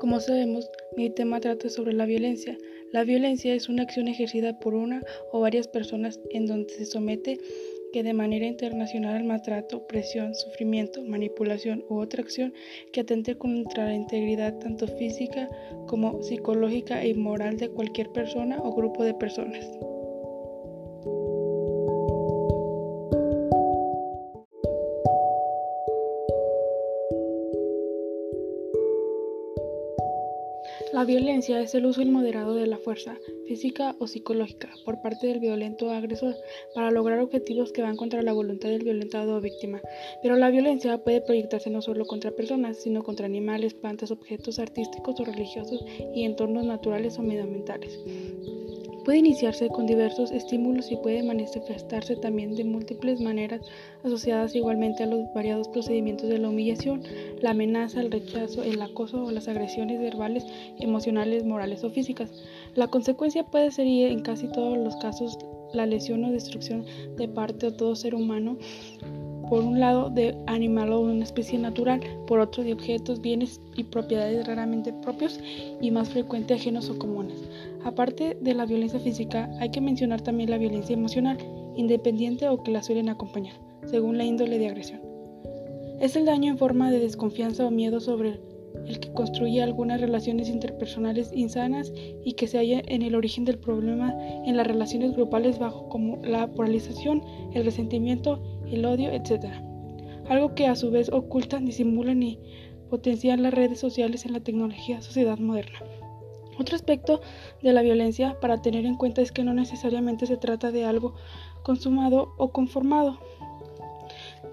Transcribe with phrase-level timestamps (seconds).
[0.00, 2.56] Como sabemos, mi tema trata sobre la violencia.
[2.92, 7.38] La violencia es una acción ejercida por una o varias personas en donde se somete
[7.92, 12.52] que de manera internacional al maltrato, presión, sufrimiento, manipulación u otra acción
[12.92, 15.48] que atente contra la integridad tanto física
[15.86, 19.64] como psicológica e moral de cualquier persona o grupo de personas.
[30.92, 35.40] La violencia es el uso inmoderado de la fuerza, física o psicológica, por parte del
[35.40, 36.36] violento agresor
[36.74, 39.80] para lograr objetivos que van contra la voluntad del violentado o víctima.
[40.22, 45.18] Pero la violencia puede proyectarse no solo contra personas, sino contra animales, plantas, objetos artísticos
[45.20, 45.84] o religiosos
[46.14, 47.98] y entornos naturales o medioambientales.
[49.06, 53.60] Puede iniciarse con diversos estímulos y puede manifestarse también de múltiples maneras
[54.02, 57.04] asociadas igualmente a los variados procedimientos de la humillación,
[57.40, 60.44] la amenaza, el rechazo, el acoso o las agresiones verbales,
[60.80, 62.32] emocionales, morales o físicas.
[62.74, 65.38] La consecuencia puede ser en casi todos los casos
[65.72, 66.84] la lesión o destrucción
[67.16, 68.58] de parte o todo ser humano
[69.48, 73.60] por un lado de animal o de una especie natural, por otro de objetos, bienes
[73.76, 75.40] y propiedades raramente propios
[75.80, 77.36] y más frecuente ajenos o comunes.
[77.84, 81.38] Aparte de la violencia física, hay que mencionar también la violencia emocional,
[81.76, 85.00] independiente o que la suelen acompañar, según la índole de agresión.
[86.00, 88.40] Es el daño en forma de desconfianza o miedo sobre
[88.86, 91.92] el que construye algunas relaciones interpersonales insanas
[92.24, 96.18] y que se halla en el origen del problema en las relaciones grupales bajo como
[96.22, 97.22] la polarización,
[97.54, 99.46] el resentimiento, el odio, etc.
[100.28, 102.38] Algo que a su vez ocultan, disimulan y
[102.90, 105.80] potencian las redes sociales en la tecnología sociedad moderna.
[106.58, 107.20] Otro aspecto
[107.62, 111.14] de la violencia para tener en cuenta es que no necesariamente se trata de algo
[111.62, 113.18] consumado o conformado.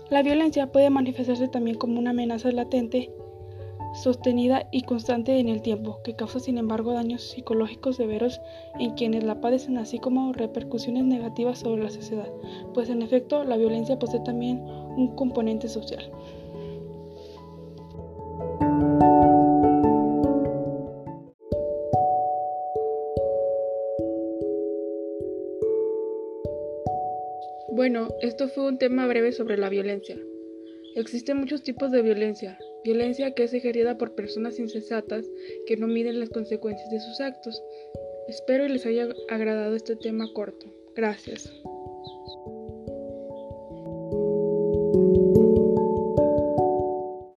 [0.09, 3.11] La violencia puede manifestarse también como una amenaza latente
[4.03, 8.41] sostenida y constante en el tiempo, que causa sin embargo daños psicológicos severos
[8.77, 12.27] en quienes la padecen, así como repercusiones negativas sobre la sociedad,
[12.73, 16.11] pues en efecto la violencia posee también un componente social.
[27.71, 30.17] Bueno, esto fue un tema breve sobre la violencia.
[30.95, 35.25] Existen muchos tipos de violencia, Violencia que es ejercida por personas insensatas
[35.65, 37.61] que no miden las consecuencias de sus actos.
[38.27, 40.65] Espero les haya agradado este tema corto.
[40.93, 41.49] Gracias.